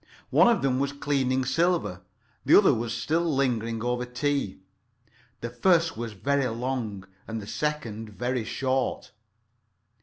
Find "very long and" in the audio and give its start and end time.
6.13-7.39